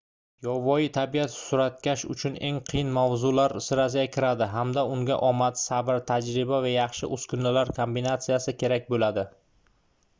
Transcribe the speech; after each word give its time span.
yovvoyi 0.45 0.85
tabiat 0.97 1.33
suratkash 1.33 2.05
uchun 2.13 2.37
eng 2.47 2.55
qiyin 2.69 2.87
mavzular 2.95 3.53
sirasiga 3.65 4.05
kiradi 4.15 4.47
hamda 4.53 4.85
unga 4.95 5.17
omad 5.27 5.59
sabr 5.63 5.99
tajriba 6.13 6.61
va 6.63 6.71
yaxshi 6.73 7.11
uskunalar 7.19 7.73
kombinatsiyasi 7.81 8.55
kerak 8.63 8.89
boʻladi 8.95 9.27